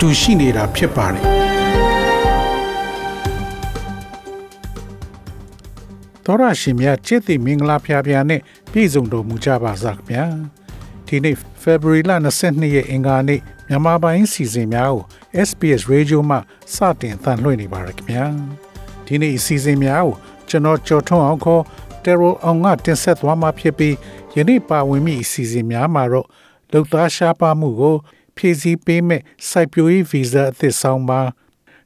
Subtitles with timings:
[0.00, 1.24] တူရှိနေတာဖြစ်ပါတယ်
[6.24, 8.40] တော်ရရှိမြချစ်တိမင်္ဂလာဖျားဖျားနဲ့
[8.72, 10.24] ပြည်စုံတော်မူကြပါစားခင်ဗျာ
[11.06, 15.04] ဒီနေ့ February လ22ရက်အင်္ဂါနေ့မြန်မာပိုင်းစီစဉ်များကို
[15.48, 16.36] SPS Radio မှ
[16.74, 18.24] စတင်အသံလွှင့်နေပါရခင်ဗျာ
[19.06, 20.14] ဒီနေ့အစီအစဉ်များကို
[20.48, 21.62] ကျွန်တော်ကြော်ထွန်းအောင်ခေါ်
[22.04, 23.94] တယ်ရိုအောင်ကတင်ဆက်သွားမှာဖြစ်ပြီး
[24.36, 26.26] ယနေ့ပါဝင်မိအစီအစဉ်များမှာတော့
[26.72, 27.96] လုံသားရှားပါမှုကို
[28.40, 31.20] ဖြည့်ဆည်းပေးမဲ့စိုက်ပျိုးရေးဗီဇအသစ်ဆောင်ပါ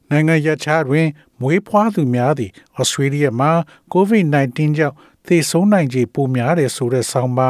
[0.09, 1.07] နိုင်ငံရခြားတွင်
[1.41, 3.51] မွေးဖွားသူများသည့်ဩစတြေးလျမှာ
[3.93, 4.95] COVID-19 ကြောင့်
[5.27, 7.49] သေဆုံးနိုင်ခြေပိုများတယ်ဆိုတဲ့ဆောင်းပါ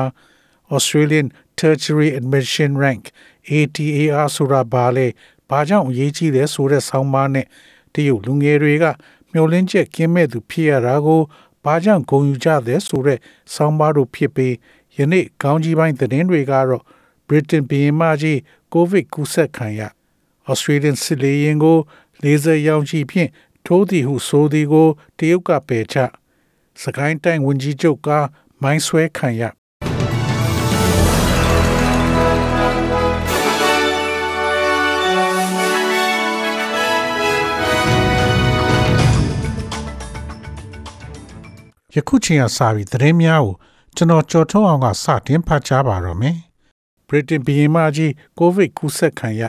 [0.76, 1.28] Australian
[1.60, 3.04] Tertiary Admission Rank
[3.50, 5.08] ATAR ဆိုတာဘာလဲ
[5.50, 7.46] ဘာကြောင့်အရေးကြီးလဲဆိုတဲ့ဆောင်းပါနဲ့
[7.94, 8.86] တရုတ်လူငယ်တွေက
[9.32, 11.22] မျောလင်းချက်ကင်းမဲ့သူဖြစ်ရတာကို
[11.64, 13.20] ဘာကြောင့်ဂုဏ်ယူကြလဲဆိုတဲ့
[13.54, 14.54] ဆောင်းပါတို့ဖြစ်ပြီး
[14.98, 16.84] ယနေ့ခေါင်းကြီးပိုင်းသတင်းတွေကတော့
[17.28, 18.40] Britain ဘီရင်မကြီး
[18.78, 19.82] ကိုဗစ်ကူးစက်ခံရ
[20.52, 21.78] Australian စစ်လေယာဉ်ကို
[22.24, 23.30] လေဆယ်ရောင်ချီဖြင့်
[23.66, 24.88] ထိုးသည်ဟုဆိုသည်ကို
[25.18, 25.96] တရုတ်ကပယ်ချ
[26.82, 28.10] စကိုင်းတိုင်းဝန်ကြီးချုပ်က
[28.62, 29.44] မိုင်းဆွဲခံရ
[41.96, 43.54] ယခုချိန်ကစပြီးသတင်းများကို
[43.96, 46.38] ကျွန်တော်ကြော်ထုတ်အောင်ကစတင်ဖတ်ကြားပါတော့မယ်။
[47.08, 49.42] Britain ဘီရင်မကြီးကိုဗစ်ကူးစက်ခံရ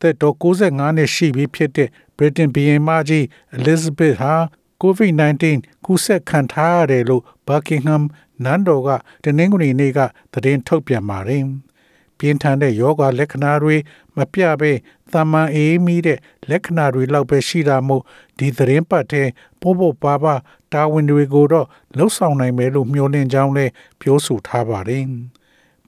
[0.00, 3.24] သက်တော်65နှစ်ရှိပြီဖြစ်တဲ့ Britain ဘီရင်မကြီး
[3.56, 4.34] Elizabeth ဟာ
[4.82, 5.44] COVID-19
[5.84, 8.02] ကူးစက်ခံထားရတယ်လို့ Buckingham
[8.44, 8.88] နန်းတော်က
[9.24, 9.98] တနင်္ဂနွေနေ့က
[10.32, 11.44] သတင်းထုတ်ပြန်ပါတယ်။
[12.18, 13.76] ပြင်းထန်တဲ့ယောဂလက္ခဏာတွေ
[14.16, 14.72] မပြဘဲ
[15.12, 16.18] သာမန်အေးမိတဲ့
[16.50, 18.02] လက္ခဏာတွေလောက်ပဲရှိတာမို့
[18.38, 19.22] ဒီသတင်းပတ်ထဲ
[19.60, 20.34] ပို့ဖို့ပါပါ
[20.72, 21.66] တာဝန်တွေကိုတော့
[21.96, 25.04] လှုပ်ဆောင်နိုင်မယ်လို့မျှော်လင့်ကြောင်းလည်းပြောဆိုထားပါတယ်။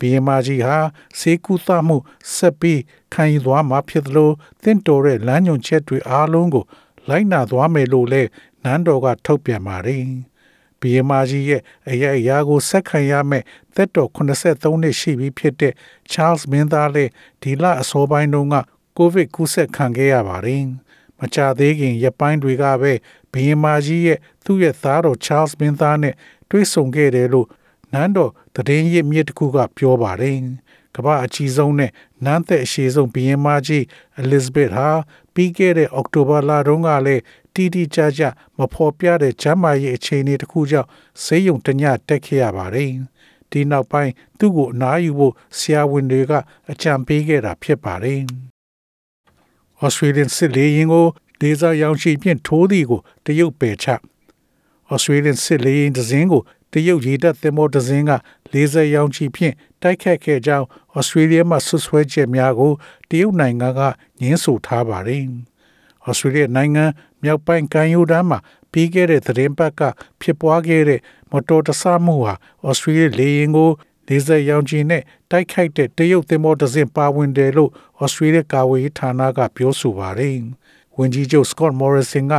[0.00, 0.76] ဘီယမာကြီးဟာ
[1.18, 1.96] စေကူသမှု
[2.34, 2.80] ဆက်ပြီး
[3.14, 4.30] ခံယူသွားမှာဖြစ်သလို
[4.62, 6.64] တင့်တော်တဲ့လမ်းညွန်ချက်တွေအားလုံးကို
[7.08, 8.28] လိုက်နာသွားမယ်လို့လည်း
[8.64, 10.04] နန်းတော်ကထုတ်ပြန်ပါတယ်။
[10.80, 13.42] ဘီယမာကြီးရဲ့အရာအရာကိုဆက်ခံရမဲ့
[13.74, 15.74] သက်တော်83နှစ်ရှိပြီဖြစ်တဲ့
[16.12, 17.10] Charles မင်းသားလည်း
[17.42, 18.56] ဒီလအစောပိုင်းတုန်းက
[18.96, 20.64] ကိုဗစ်ကူးစက်ခံခဲ့ရပါတယ်။
[21.18, 22.92] မကြသေးခင်ရပိုင်းတွေကပဲ
[23.32, 26.14] ဘီယမာကြီးရဲ့သူ့ရဲ့သားတော် Charles မင်းသားနဲ့
[26.50, 27.46] တွေ့ဆုံခဲ့တယ်လို့
[27.92, 30.38] နန်းတော်သတင်းရစ်မြစ်တစ်ခုကပြောပါတယ်။
[30.96, 31.90] ကမ္ဘာအကြီးဆုံးနဲ့
[32.24, 33.82] နန်းသက်အရှိဆုံးဘီယမာကြီး
[34.22, 34.90] Elizabeth ဟာ
[35.34, 37.22] ပြီးခဲ့တဲ့အောက်တိုဘာလတုန်းကလည်း
[37.54, 38.22] တီတီကြကြ
[38.58, 40.88] မဖော်ပြတဲ့ကျမ်းမာရေးအခြေအနေတစ်ခုကြောင့်
[41.22, 42.90] ဆေးရုံတညတက်ခဲ့ရပါတယ်။
[43.50, 46.32] ဒီနောက်ပိုင်းသူ့ကိုအနားယူဖို့ဆရာဝန်တွေက
[46.70, 48.20] အကြံပေးခဲ့တာဖြစ်ပါတယ်။
[49.84, 51.06] Australian စစ်လေယာဉ်ကို
[51.40, 53.86] ဒေဇာရောင်ချီဖြင့်ထိုးသည်ကိုတရုတ်ပယ်ချ
[54.92, 58.12] Australian စစ်လေယာဉ်တစ်စင်းကို တရုတ်ရေတပ်သင်္ဘောတစ်စင်းက
[58.52, 60.66] လေဆယ်ရောင်ချီဖြင့်တိုက်ခတ်ခဲ့ကြောင်း
[60.98, 62.72] Australia မှဆွဆွဲချက်များကို
[63.10, 63.80] တရုတ်နိုင်ငံက
[64.20, 65.24] ညှင်းဆိုထားပါတယ်။
[66.08, 66.84] Australia နိုင်ငံ
[67.22, 68.38] မြောက်ပိုင်းကန်ယူဒန်းမှာ
[68.72, 69.82] ပြီးခဲ့တဲ့သတင်းပတ်က
[70.20, 71.00] ဖြစ်ပွားခဲ့တဲ့
[71.32, 72.34] မတော်တဆမှုဟာ
[72.68, 73.70] Australia လေယာဉ်ကို
[74.08, 77.70] လေဆယ်ရောင်ချီနဲ့တိုက်ခိုက်တဲ့တရုတ်သင်္ဘောတစ်စင်းပါဝင်တယ်လို့
[78.02, 80.36] Australia ကာဝေးဌာနကပြောဆိုပါတယ်။
[80.96, 82.34] ဝန်ကြီးချုပ် Scott Morrison က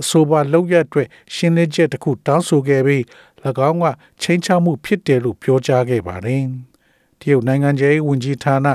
[0.00, 3.02] အဆိုပါလောက်ရအတွက်ရှင်းလင်းချက်တစ်ခုတောင်းဆိုခဲ့ပြီး၎
[3.68, 3.84] င်းက
[4.22, 6.42] ချိန်ချမှုဖြစ်တယ်လို့ပြောကြားခဲ့ပါတယ်။
[7.20, 8.66] တရုတ်နိုင်ငံရေးဝန်ကြီးဌာန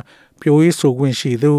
[0.41, 1.53] ပြောရေးဆိုခွင့်ရှိသူ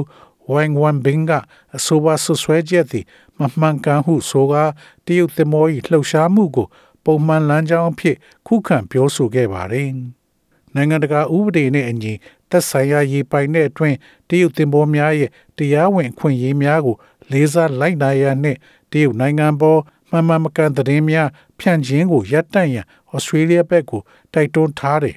[0.53, 1.33] Wang Wenbin က
[1.77, 3.05] အဆိုပါဆွဆွဲချက်သည်
[3.39, 4.65] မမှန်ကန်ဟုဆိုကာ
[5.07, 6.67] တရုတ်သမော၏လှုပ်ရှားမှုကို
[7.05, 9.91] ပုံမှန်လမ်းကြောင်းအဖြစ်ခုခံပြောဆိုခဲ့ပါတယ်။
[10.75, 12.13] နိုင်ငံတကာဥပဒေနဲ့အညီ
[12.51, 13.97] သက်ဆိုင်ရာရေးပိုင်တဲ့အတွင်း
[14.29, 16.97] တရုတ်သင်္ဘောများရဲ့တရားဝင်ခွင့်ရေးများကို
[17.33, 18.59] လေးစားလိုက်နာရန်နှင့်
[18.93, 19.81] တရုတ်နိုင်ငံပေါ်
[20.11, 21.29] မှန်မှန်မကန်သတင်းများ
[21.59, 24.03] ဖြန့်ခြင်းကိုရပ်တန့်ရန်ဩစတြေးလျဘက်ကို
[24.33, 25.17] တိုက်တွန်းထားတယ်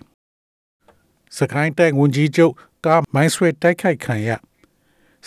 [1.38, 2.54] ။စကိုင်းတိုင်းဝန်ကြီးချုပ်
[2.86, 4.30] ကမိုင်းဆွဲတိုက်ခိုက်ခံရ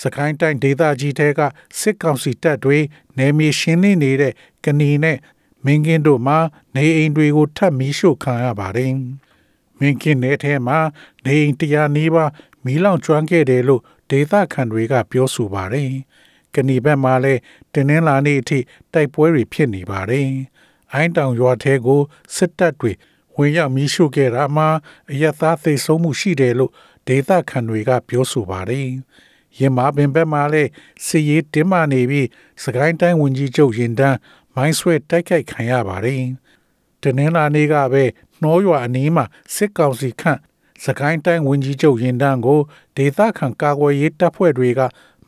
[0.02, 1.40] စကိုင်းတိုင်းဒေသကြီးထဲက
[1.80, 2.78] စစ်ကောင်စီတပ်တွေ
[3.18, 4.32] နယ်မြေရှင်းလင်းနေတဲ့
[4.64, 5.18] ကဏီနဲ့
[5.64, 6.38] မင်းကင်းတို့မှာ
[6.74, 8.92] နေအိမ်တွေကိုထပ်မီးရှို့ခံရပါတယ်။
[9.78, 10.78] မင်းကင်းနယ်ထဲမှာ
[11.24, 12.30] နေအိမ်တရားနီးပါး
[12.64, 15.92] မီးလောင်ကျွမ်းခဲ့တယ်လို့ဒေသခံတွေကပြောဆိုပါတယ်။
[16.54, 17.40] ကဏီဘက်မှာလည်း
[17.72, 18.58] တင်းနှင်းလာနေအထိ
[18.92, 20.28] တိုက်ပွဲတွေဖြစ်နေပါတယ်။
[20.92, 22.00] အိုင်းတောင်ရွာထဲကို
[22.36, 22.92] စစ်တပ်တွေ
[23.36, 24.68] ဝင်ရောက်မီးရှို့ခဲ့တာမှာ
[25.10, 26.72] အရသားသိဆုံးမှုရှိတယ်လို့
[27.08, 28.88] ဒေသခံတွေကပြောဆိုပါတယ်။
[29.58, 30.70] ရင်မာပင်ဘက်မှာလည်း
[31.04, 32.28] စီရေးတင်းမာနေပြီး
[32.64, 34.16] စကိုင်းတိုင်းဝန်ကြီးချုပ်ရင်တန်း
[34.54, 36.22] မိုင်းဆွဲတိုက်ခိုက်ခံရပါတယ်။
[37.02, 38.04] တနင်္လာနေ့ကပဲ
[38.42, 39.24] နှောရွာအနီးမှာ
[39.54, 40.40] စစ်ကောင်စီခန့်
[40.84, 42.60] စကိုင်းတိုင်းဝန်ကြီးချုပ်ရင်တန်းကို
[42.96, 44.80] ဒေသခံကာကွယ်ရေးတပ်ဖွဲ့တွေက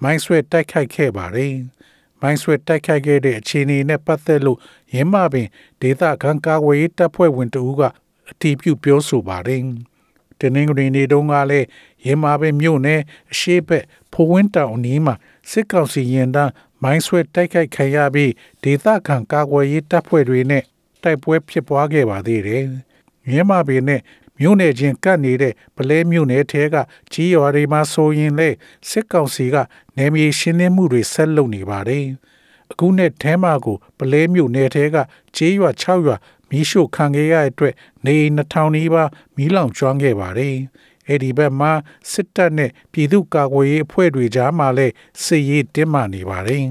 [0.03, 1.55] မိုင်းဆွဲတိုက်ခိုက်ခဲ့ပါတယ်။
[2.21, 4.59] မိုင်းဆွဲတိုက်ခိုက်ခဲ့တဲ့အခြေအနေနဲ့ပတ်သက်လို့
[4.95, 5.49] ရင်းမပင်
[5.83, 7.83] ဒေသခံကာကွယ်ရေးတပ်ဖွဲ့ဝင်တဦးက
[8.31, 9.63] အတည်ပြုပြောဆိုပါတယ်။
[10.41, 11.67] တနင်္ဂနွေနေ့တုန်းကလည်း
[12.05, 13.01] ရင်းမပင်မြို့နယ်
[13.33, 15.15] အရှိဘက်ဖိုးဝင်းတောင်အနီးမှာ
[15.51, 18.33] စစ်ကောင်စီရင်တန်းမိုင်းဆွဲတိုက်ခိုက်ခံရပြီး
[18.63, 20.63] ဒေသခံကာကွယ်ရေးတပ်ဖွဲ့တွေနဲ့
[21.03, 22.65] တိုက်ပွဲဖြစ်ပွားခဲ့ပါသေးတယ်။
[23.29, 24.01] မြန်မာပြည်နဲ့
[24.41, 26.77] မြို့နယ်ချင်းကပ်နေတဲ့ပလဲမြို့နယ်ထဲက
[27.13, 28.49] ကြီးရွာတွေမှာဆိုရင်လေ
[28.89, 29.57] စစ်ကောင်စီက
[29.97, 32.07] နေမြေရှင်းလင်းမှုတွေဆက်လုပ်နေပါတယ်။
[32.71, 34.97] အခုနဲ့ထဲမှာကိုပလဲမြို့နယ်ထဲက
[35.37, 36.17] ကြီးရွာ6ရွာ
[36.51, 37.75] မီးရှို့ခံခဲ့ရတဲ့အတွက်
[38.07, 40.57] နေ2000နီးပါးမီးလောင်ကျွမ်းခဲ့ပါတယ်။
[41.09, 41.73] အဲ့ဒီဘက်မှာ
[42.13, 44.95] စစ်တပ်နဲ့ပြည်သူ့ကာကွယ်ရေးအဖွဲ့တွေကြားမှာလည်း
[45.25, 46.65] စစ်ရေးတင်းမာနေပါတယ်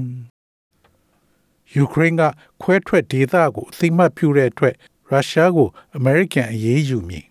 [1.74, 2.22] ။ယူကရိန်းက
[2.62, 4.74] ခွဲထွက်ဒေသကိုအသိမှတ်ပြုတဲ့အတွက်
[5.10, 7.29] ရုရှားကိုအမေရိကန်အရေးယူမည်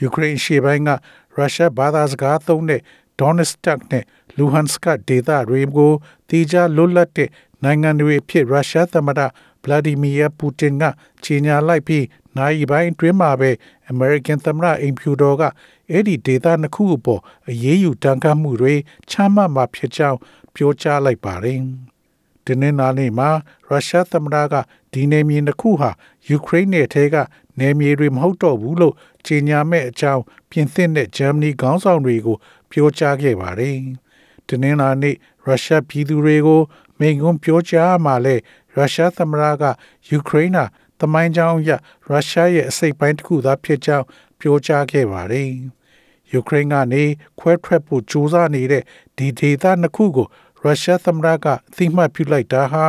[0.00, 0.90] ယူကရိန်းရှေ့ပိုင်းက
[1.36, 2.80] ရုရှားဘာသာစကားသုံးတဲ့
[3.18, 4.04] Donetsk နဲ့
[4.36, 5.92] Luhansk ဒေသတွေကို
[6.28, 7.30] တီးခြားလွတ်လပ်တဲ့
[7.64, 9.20] နိုင်ငံတွေဖြစ်ရုရှားသမ္မတ
[9.62, 10.84] ဗလာဒီမီယာပူတင်က
[11.24, 12.04] ကြီးညာလိုက်ပြီး
[12.36, 13.50] နိုင်ပိုင်းအတွင်းမှာပဲ
[13.92, 15.42] American သမ္မတအိမ်ဖြူတော်က
[15.90, 18.74] အဲ့ဒီဒေသနှစ်ခုအပေါ်အရေးယူတန်ခတ်မှုတွေ
[19.10, 20.18] ချမှတ်မှာဖြစ်ကြောင်း
[20.54, 21.60] ပြောကြားလိုက်ပါတယ်။
[22.46, 23.30] ဒီနေ့နာနေ့မှာ
[23.68, 24.54] ရုရှားသမ္မတက
[24.92, 25.90] ဒီနေမြေတစ်ခုဟာ
[26.28, 27.16] ယူကရိန်းနယ်ထဲက
[27.60, 28.94] နေမြေတွေမဟုတ်တော့ဘူးလို့
[29.26, 32.36] ကြေညာမဲ့အကြောင်းပြင်သစ်နဲ့ဂျာမနီခေါင်းဆောင်တွေကို
[32.70, 33.78] ပြောကြားခဲ့ပါတယ်။
[34.48, 36.62] တနင်္လာနေ့ရုရှားပြည်သူတွေကို
[36.98, 38.42] မိန့်ခွန်းပြောကြားမှလည်း
[38.74, 39.64] ရုရှားသမ္မတက
[40.08, 40.58] ယူကရိန်းက
[41.00, 41.70] တမိုင်းကြောင်းရ
[42.08, 44.06] ရုရှားရဲ့အစိတ်ပိုင်းတစ်ခုသာဖြစ်ကြောင်း
[44.40, 45.50] ပြောကြားခဲ့ပါတယ်။
[46.32, 47.04] ယူကရိန်းကနေ
[47.38, 48.82] ခွဲထွက်ဖို့ကြိုးစားနေတဲ့
[49.16, 50.28] ဒီဒေသနှစ်ခုကို
[50.62, 52.86] ရုရှားသမ္မတကအသိမှတ်ပြုလိုက်တာဟာ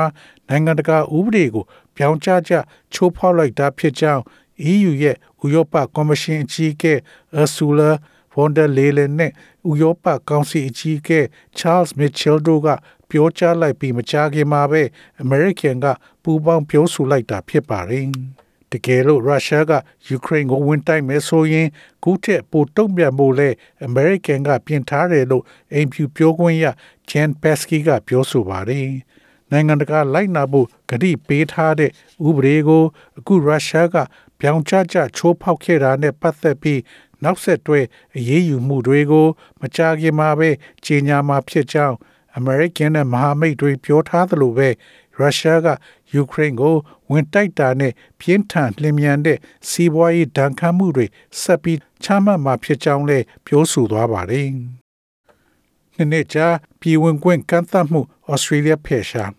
[0.50, 1.66] နိုင်ငံတကာဥပဒေကို
[1.96, 2.54] ပြောင်းကျကျ
[2.94, 4.24] ချိုးဖောက်လိုက်တာဖြစ်ကြောင်း
[4.72, 6.94] EU ရဲ့ဥရောပကော်မရှင်အကြီးအကဲ
[7.42, 7.92] Ursula
[8.34, 9.32] von der Leyen နဲ့
[9.70, 11.20] ဥရောပကောင်စီအကြီးအကဲ
[11.58, 12.68] Charles Michel တို့က
[13.10, 14.82] ပြောကြားလိုက်ပြီးမကြာခင်မှာပဲ
[15.24, 15.86] American က
[16.24, 18.08] ပူးပေါင်းပြောဆိုလိုက်တာဖြစ်ပါတယ်။
[18.72, 19.72] တကယ်လို့ရုရှားက
[20.08, 21.68] ယူကရိန်းကိုဝင်တိုက်မယ်ဆိုရင်
[22.04, 23.50] ခုထက်ပိုတုံ့ပြန်ဖို့လဲ
[23.88, 25.44] American ကပြင်ထားတယ်လို့
[25.74, 26.66] အိမ်ဖြူပြောခွင့်ရ
[27.10, 28.88] Jen Psaki ကပြောဆိုပါတယ်။
[29.52, 31.92] နိုင်ငံတကာလိုက်နာဖို့ဂတိပေးထားတဲ့
[32.28, 32.84] ဥပဒေကို
[33.18, 33.96] အခုရုရှားက
[34.40, 36.82] ပြောင်ချကြချိုးဖောက်ခဲ့တာနဲ့ပတ်သက်ပြီး
[37.24, 37.80] နောက်ဆက်တွဲ
[38.16, 39.28] အရေးယူမှုတွေကို
[39.62, 40.50] မကြာခင်မှာပဲ
[40.86, 41.96] ကြေညာမှာဖြစ်ကြောင်း
[42.40, 44.70] American နဲ့မဟာမိတ်တွေပြောထားသလိုပဲ
[45.18, 45.68] ရုရှားက
[46.14, 46.76] ယူကရိန်းကို
[47.12, 49.38] ဝင်တိုက်တာနဲ့ပြင်းထန်လျင်မြန်တဲ့
[49.70, 51.06] စီးပွားရေးဒဏ်ခတ်မှုတွေ
[51.42, 54.48] ဆက်ပြီးချမှတ်မှာဖြစ်ကြောင်းလည်းပြောဆိုသွားပါတယ်။
[55.96, 56.48] နှစ်နှစ်ကြာ
[56.82, 58.02] ပြည်ဝင်ခွင့်ကန့်သတ်မှု
[58.32, 59.32] ဩစတြေးလျဖယ်ရှား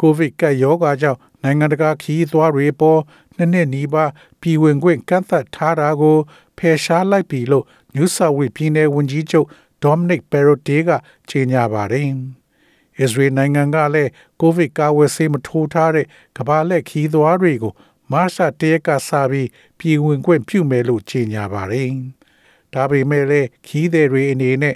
[0.00, 3.00] ကိုဗစ်ကပ်ရောဂါကြောင့်နိုင်ငံတကာခီးသွားတွေပေါ်
[3.36, 4.10] နှစ်နှစ်နီးပါး
[4.40, 6.16] ပြည်ဝင်ခွင့်ကန့်သတ်ထားတာကို
[6.58, 9.46] ဖယ်ရှားလိုက်ပြီလို့ New South Wales ပြည်နယ်ဝန်ကြီးချုပ်
[9.82, 10.90] Dominic Perrottet က
[11.30, 12.08] ကြေညာပါတယ်။
[13.00, 14.10] အစ္စရေးနိုင်ငံကလည်း
[14.40, 16.06] ကိုဗစ်ကာကွယ်ဆေးမထိုးထားတဲ့
[16.36, 17.72] ကမ္ဘာလက်ခီးသွားတွေကို
[18.12, 19.48] မတ်လတရက်ကစပြီး
[19.78, 21.90] ပြည်ဝင်ခွင့်ပြုမယ်လို့ကြေညာပါတယ်။
[22.74, 24.74] ဒါပေမဲ့လည်းခီးသည်တွေအနေနဲ့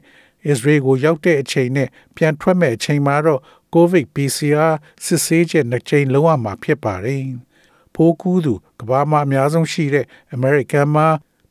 [0.49, 3.41] အစ္စရေးကိုရောက်တဲ့အချိန်နဲ့ပြန်ထွက်မဲ့အချိန်မှာတော့
[3.75, 7.25] COVID PCR စစ်ဆေးချက်နှစ်ကြိမ်လုံးဝမှာဖြစ်ပါတယ်။
[7.95, 11.07] ပိုးကူးသူကမ္ဘာမှာအများဆုံးရှိတဲ့အမေရိကန်မှာ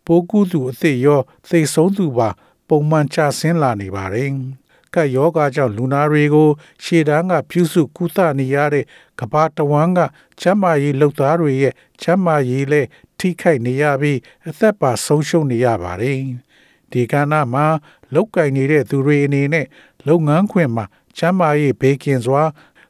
[0.06, 2.30] ပိုးကူးသူအသစ်ရောသိဆုံးသူပါ
[2.68, 4.32] ပုံမှန်ကျဆင်းလာနေပါတယ်။
[4.96, 6.50] ကပ်ယောဂါကြောင့်လူနာတွေကို
[6.84, 8.86] ရှေ့တန်းကပြုစုကုသနေရတဲ့
[9.20, 10.00] ကမ္ဘာတဝန်းက
[10.40, 12.88] ချမ်းမာရေးလုပ်သားတွေရဲ့ချမ်းမာရေးလည်း
[13.20, 14.20] ထိခိုက်နေရပြီး
[14.50, 16.20] အသက်ပါဆုံးရှုံးနေရပါတယ်။
[16.92, 17.66] ဒီကဏ္ဍမှာ
[18.14, 19.66] လောက်ကင်နေတဲ့သူတွေအနေနဲ့
[20.08, 20.86] လုပ်ငန်းခွင်မှာ
[21.18, 22.44] ချမ်းမာရေးဘေးကင်းစွာ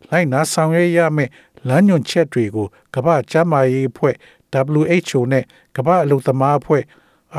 [0.09, 1.31] လိုက်နာဆောင်ရွက်ရမယ့်
[1.67, 4.15] လမ်းညွှန်ချက်တွေကိုကမ္ဘာ့ကျန်းမာရေးအဖွဲ့
[4.79, 5.43] WHO နဲ့
[5.77, 6.83] ကမ္ဘာ့အလုပ်သမားအဖွဲ့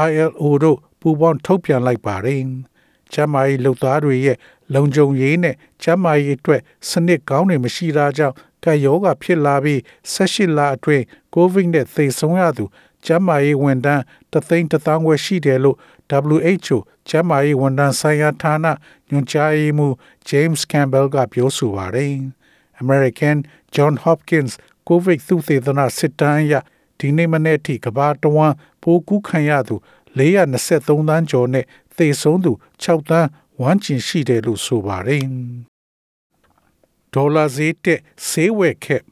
[0.09, 2.40] ILO တို့ပူးပေါင်းထုတ်ပြန်လိုက်ပါတယ်။
[3.12, 4.37] ကျန်းမာရေးလုပ်သားတွေရဲ့
[4.73, 9.80] လုံခြုံရေးနဲ့ကျန်းမာရေးအတွက်စနစ်ကောင်းတွေမရှိတာကြောင့်ကယောဂဖြစ်လာပြီး
[10.14, 11.04] 18လအတွင်း
[11.35, 12.64] ကိုဗစ်နဲ့သေဆုံးရသူ
[13.04, 14.02] ကျန်းမာရေးဝန်ထမ်း
[14.33, 15.76] တသိန်းတသောင်းဝယ်ရှိတယ်လို့
[16.37, 16.76] WHO
[17.09, 18.66] ကျန်းမာရေးဝန်ထမ်းဆိုင်ရာဌာန
[19.11, 19.94] ညွှန်ကြားရေးမှူး
[20.28, 22.14] James Campbell ကပြောဆိုပါတယ်။
[22.83, 23.37] American
[23.75, 24.52] John Hopkins
[24.88, 26.54] ကိုဗစ်သုတေသနစစ်တမ်းအရ
[26.99, 29.76] ဒီနေ့မနေ့ထိကဘာတဝမ်းပိုးကူးခံရသူ
[30.18, 31.64] 423သန်းကျော်နဲ့
[31.97, 32.52] သေဆုံးသူ
[32.83, 33.28] 6သန်း
[33.62, 35.25] ဝန်းကျင်ရှိတယ်လို့ဆိုပါတယ်။
[37.14, 39.04] ဒေါ်လာဈေးတက်ဆေးဝယ်ခက်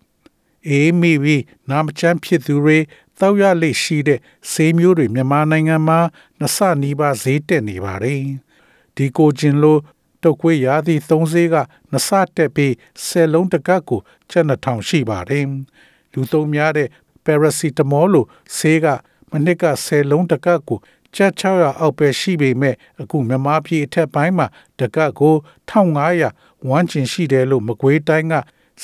[0.68, 1.36] အေးမီဗီ
[1.70, 2.78] နာမချမ်းဖြစ်သူတွေ
[3.20, 4.20] တောက်ရလိရှိတဲ့
[4.52, 6.00] ဆေးမျိုးတွေမြန်မာနိုင်ငံမှာ
[6.38, 8.22] နှစ်ဆနီးပါးဈေးတက်နေပါတယ်။
[8.96, 9.80] ဒီကိုကျင်လို့
[10.22, 11.54] တုတ်ခွေးရာသီသုံးဈေးက
[11.90, 12.74] နှစ်ဆတက်ပြီး
[13.06, 15.46] ဆယ်လုံးတစ်ကပ်ကိုကျပ်2000ရှိပါတယ်
[16.12, 16.88] လူသုံးများတဲ့
[17.24, 18.86] paracetamol လို့ဆေးက
[19.30, 20.78] မနစ်ကဆယ်လုံးတစ်ကပ်ကို
[21.16, 24.46] ကျပ်600အောက်ပဲရှိပေမဲ့အခုမြန်မာပြည်အထက်ပိုင်းမှာ
[24.78, 25.34] တစ်ကပ်ကို
[25.70, 28.34] 1500ဝန်းကျင်ရှိတယ်လို့မကွေးတိုင်းက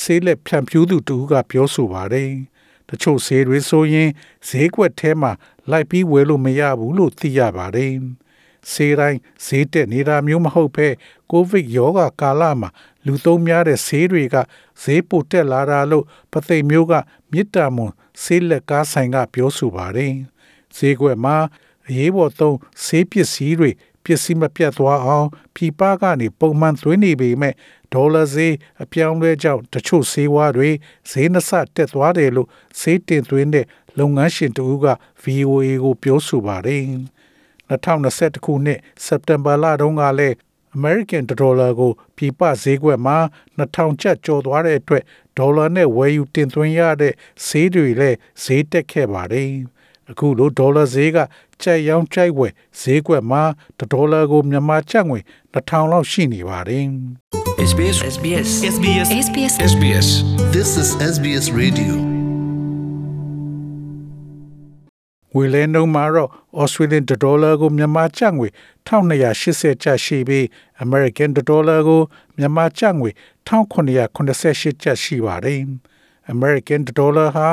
[0.01, 2.33] ဆေးလက်ဖြန့်ဖြူးသူတူကပြောဆိုပါတယ်
[2.89, 4.11] တချို့ဆေးတွေဆိုရင်
[4.49, 5.33] ဈေးကွက်ထဲမှာ
[5.71, 7.93] လိုက်ပြီးဝယ်လို့မရဘူးလို့သိရပါတယ်။
[8.73, 10.89] ဆေးတိုင်းဈေးတက်နေတာမျိုးမဟုတ်ဘဲ
[11.31, 12.71] ကိုဗစ်ရောဂါကာလမှာ
[13.07, 14.37] လူသုံးများတဲ့ဆေးတွေက
[14.83, 16.93] ဈေးပိုတက်လာတာလို့ပသိမ်မျိုးက
[17.33, 17.93] မြစ်တာမွန်
[18.23, 20.13] ဆေးလက်ကားဆိုင်ကပြောဆိုပါတယ်။
[20.77, 21.37] ဈေးကွက်မှာ
[21.89, 23.71] အရေးပေါ်သုံးဆေးပစ္စည်းတွေ
[24.05, 27.55] ပစ္စည်းမပြတ်သွားအောင်ပြည်ပကနေပုံမှန်သွင်းနေပေမဲ့
[27.93, 30.71] ဒေါ်လာဈေးအပြောင်းလဲကြောင့်တချို့ဆေးဝါးတွေ
[31.11, 32.49] ဈေးနှဆတက်သွားတယ်လို့
[32.81, 33.67] ဈေးတင်သွင်းတဲ့
[33.99, 34.87] လုပ်ငန်းရှင်တဦးက
[35.23, 36.83] VOA ကိုပြောဆိုပါတယ်
[37.71, 40.37] 2021ခုနှစ်စက်တင်ဘာလတုန်းကလည်း
[40.77, 43.19] American ဒေါ်လာကိုပြည်ပဈေးကွက်မှာ
[43.59, 45.05] 2000ကျပ်ကျော်သွားတဲ့အတွက်
[45.39, 47.15] ဒေါ်လာနဲ့ဝယ်ယူတင်သွင်းရတဲ့
[47.47, 49.51] ဈေးတွေလည်းဈေးတက်ခဲ့ပါတယ်
[50.11, 51.19] အခုလိုဒေါ်လာဈေးက
[51.63, 53.43] ကြက်ရောင်းကြိုက်ဝယ်ဈေးကွက်မှာ
[53.79, 55.21] တစ်ဒေါ်လာကိုမြန်မာကျပ်ငွေ
[55.55, 56.87] 2000လောက်ရှိနေပါတယ်
[57.71, 60.09] SBS SBS SBS SBS SBS
[60.55, 61.95] This is SBS Radio.
[65.35, 66.31] ငွေလဲနှုန်းမှာတော့
[66.63, 68.49] Australian dollar ကိုမြန်မာကျပ်ငွေ
[68.87, 70.45] 1280ကျပ်ရှိပြီး
[70.85, 72.01] American dollar ကို
[72.39, 73.11] မြန်မာကျပ်ငွေ
[73.49, 75.61] 1988ကျပ်ရှိပါတယ်။
[76.35, 77.49] American dollar ဟာ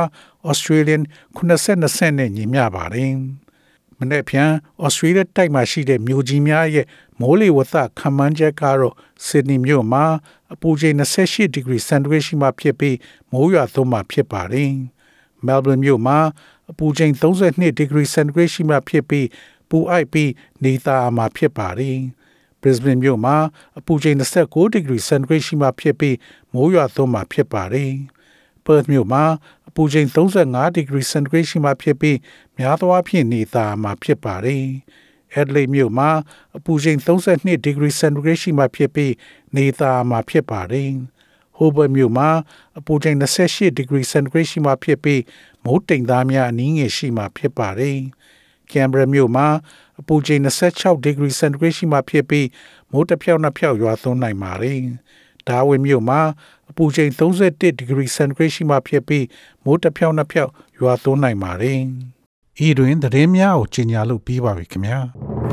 [0.50, 1.02] Australian
[1.36, 3.14] 90စနစ်နဲ့ညီမျှပါတယ်။
[4.00, 4.52] မနေ့ဖြန်
[4.86, 6.86] Australia တိုက်မှာရှိတဲ့မြို့ကြီးများရဲ့
[7.20, 10.06] မိုးလေဝသခန့်မှန်းချက်ကတော့ Sydney မြို့မှာ
[10.54, 12.98] အပူချိန်28 degree centigrade ရှိမှဖြစ်ပြီး
[13.32, 14.72] မိုးရွာသွန်းမှဖြစ်ပါတယ်။
[15.46, 16.18] Melbourne မြို့မှာ
[16.72, 19.28] အပူချိန်32 degree centigrade ရှိမှဖြစ်ပြီး
[19.70, 20.32] ပူအိုက်ပြီး
[20.64, 21.98] နေသားမှာဖြစ်ပါတယ်။
[22.62, 23.36] Brisbane မြို့မှာ
[23.80, 26.16] အပူချိန်29 degree centigrade ရှိမှဖြစ်ပြီး
[26.54, 27.94] မိုးရွာသွန်းမှဖြစ်ပါတယ်။
[28.66, 29.24] Perth မြို့မှာ
[29.68, 32.18] အပူချိန်35 degree centigrade ရှိမှဖြစ်ပြီး
[32.58, 34.66] များသောအားဖြင့်နေသားမှာဖြစ်ပါတယ်။
[35.40, 36.10] Adelaide မြို့မှာ
[36.58, 39.14] အပူချိန်32 degree centigrade ရှိမှဖြစ်ပြီး
[39.56, 40.92] နေသားမှာဖြစ်ပါတယ်။
[41.58, 42.30] Hobart မြို့မှာ
[42.80, 43.18] အပူချိန်
[43.48, 45.22] 28 degree centigrade ရှိမှဖြစ်ပြီး
[45.64, 47.98] မိုးတိမ်သားများအနည်းငယ်ရှိမှဖြစ်ပါတယ်။
[48.72, 49.48] Canberra မြို့မှာ
[50.00, 50.42] အပူချိန်
[50.74, 52.48] 26 degree centigrade ရှိမှဖြစ်ပြီး
[52.92, 54.80] မိုးတစ်ဖြောက်နှစ်ဖြောက်ရွာသွန်းနိုင်ပါတယ်။
[55.48, 56.22] Darwin မြို့မှာ
[56.70, 59.26] အပူချိန်31 degree centigrade ရှိမှဖြစ်ပြီး
[59.64, 61.80] မိုးတစ်ဖြောက်နှစ်ဖြောက်ရွာသွန်းနိုင်ပါတယ်။
[62.68, 65.00] ဤတွင်သတင်းများကိုကြီးညာလို့ပြီးပါပြီခင်ဗျာ။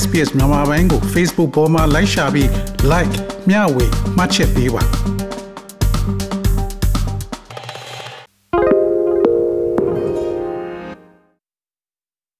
[0.00, 2.48] SBS မြန်မာပိုင်းကို Facebook ပေါ်မှာ like ရှာပြီး
[2.92, 3.14] like
[3.48, 4.82] မျှဝေမှတ်ချက်ပေးပါ